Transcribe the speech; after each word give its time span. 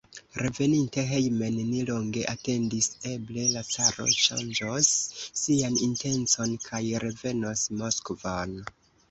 Reveninte 0.43 1.01
hejmen, 1.09 1.57
ni 1.71 1.81
longe 1.89 2.23
atendis: 2.31 2.87
eble 3.09 3.43
la 3.57 3.63
caro 3.75 4.07
ŝanĝos 4.23 4.89
sian 5.43 5.79
intencon 5.91 6.57
kaj 6.67 6.83
revenos 7.07 7.69
Moskvon. 7.85 8.59